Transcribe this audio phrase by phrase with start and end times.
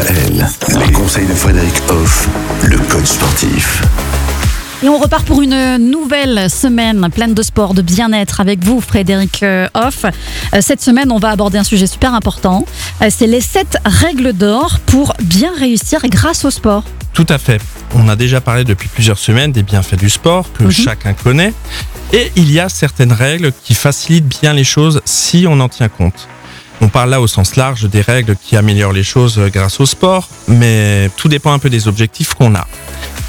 [0.00, 0.46] DKL,
[0.86, 2.28] les conseils de Frédéric Hoff,
[2.64, 3.80] le coach sportif.
[4.82, 9.42] Et on repart pour une nouvelle semaine pleine de sport, de bien-être avec vous, Frédéric
[9.42, 10.04] euh, Hoff.
[10.04, 12.66] Euh, Cette semaine, on va aborder un sujet super important.
[13.00, 16.84] Euh, C'est les 7 règles d'or pour bien réussir grâce au sport.
[17.14, 17.62] Tout à fait.
[17.94, 20.72] On a déjà parlé depuis plusieurs semaines des bienfaits du sport que Mhm.
[20.72, 21.54] chacun connaît.
[22.12, 25.88] Et il y a certaines règles qui facilitent bien les choses si on en tient
[25.88, 26.28] compte.
[26.80, 30.28] On parle là au sens large des règles qui améliorent les choses grâce au sport,
[30.48, 32.66] mais tout dépend un peu des objectifs qu'on a.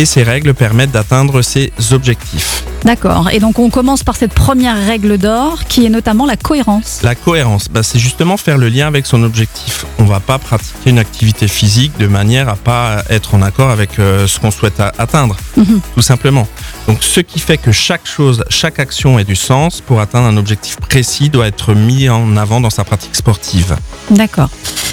[0.00, 2.64] Et ces règles permettent d'atteindre ces objectifs.
[2.86, 3.28] D'accord.
[3.32, 7.00] Et donc, on commence par cette première règle d'or qui est notamment la cohérence.
[7.02, 9.84] La cohérence, bah, c'est justement faire le lien avec son objectif.
[9.98, 13.98] On va pas pratiquer une activité physique de manière à pas être en accord avec
[13.98, 15.82] euh, ce qu'on souhaite atteindre, Mhm.
[15.94, 16.48] tout simplement.
[16.88, 20.38] Donc, ce qui fait que chaque chose, chaque action ait du sens pour atteindre un
[20.38, 23.76] objectif précis doit être mis en avant dans sa pratique sportive.
[24.10, 24.48] D'accord.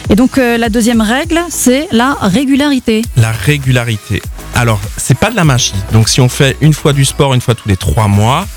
[0.10, 3.04] Et donc, euh, la deuxième règle, c'est la régularité.
[3.16, 4.22] La régularité.
[4.58, 5.76] Alors, c'est pas de la magie.
[5.94, 8.48] Donc, si on fait une fois du sport, une fois tous les trois mois,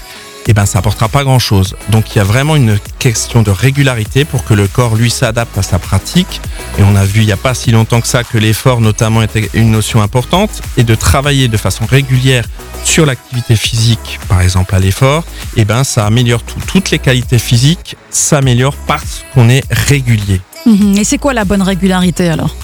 [0.46, 1.76] eh ben, ça apportera pas grand chose.
[1.90, 5.58] Donc, il y a vraiment une question de régularité pour que le corps, lui, s'adapte
[5.58, 6.40] à sa pratique.
[6.78, 9.20] Et on a vu il y a pas si longtemps que ça que l'effort, notamment,
[9.20, 10.62] était une notion importante.
[10.78, 12.46] Et de travailler de façon régulière
[12.82, 15.24] sur l'activité physique, par exemple à l'effort,
[15.56, 16.60] eh ben, ça améliore tout.
[16.66, 20.40] Toutes les qualités physiques s'améliorent parce qu'on est régulier.
[20.64, 20.96] Mhm.
[20.96, 22.56] Et c'est quoi la bonne régularité alors?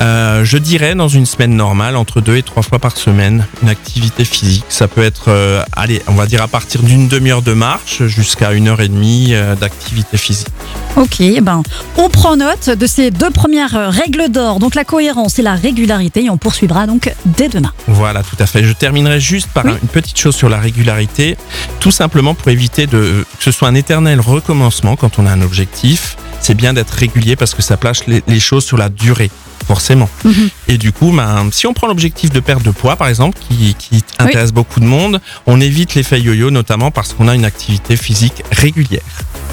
[0.00, 3.68] Euh, je dirais dans une semaine normale, entre deux et trois fois par semaine, une
[3.68, 4.64] activité physique.
[4.68, 8.52] Ça peut être, euh, allez, on va dire à partir d'une demi-heure de marche jusqu'à
[8.52, 10.48] une heure et demie euh, d'activité physique.
[10.96, 11.62] Ok, eh ben,
[11.96, 16.24] on prend note de ces deux premières règles d'or, donc la cohérence et la régularité,
[16.24, 17.72] et on poursuivra donc dès demain.
[17.86, 18.64] Voilà, tout à fait.
[18.64, 19.72] Je terminerai juste par Oui.
[19.82, 21.36] une petite chose sur la régularité,
[21.80, 25.42] tout simplement pour éviter de, que ce soit un éternel recommencement quand on a un
[25.42, 26.16] objectif.
[26.40, 29.30] C'est bien d'être régulier parce que ça place les, les choses sur la durée,
[29.66, 30.08] forcément.
[30.24, 30.48] Mhm.
[30.68, 33.74] Et du coup, ben, si on prend l'objectif de perte de poids, par exemple, qui,
[33.78, 37.96] qui intéresse beaucoup de monde, on évite l'effet yo-yo, notamment parce qu'on a une activité
[37.96, 39.02] physique régulière.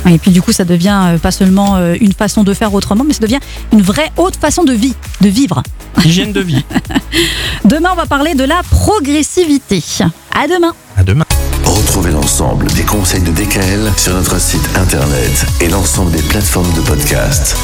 [0.10, 3.04] Et puis du coup, ça devient euh, pas seulement euh, une façon de faire autrement,
[3.04, 3.40] mais ça devient
[3.72, 5.64] une vraie haute façon de vie, de vivre.
[6.04, 6.66] Hygiène de vie.
[7.66, 9.82] Demain, on va parler de la progressivité.
[10.34, 11.26] À demain À demain.
[11.64, 16.82] Retrouvez l'ensemble des conseils de DKL sur notre site internet et l'ensemble des plateformes de
[16.82, 17.56] podcast.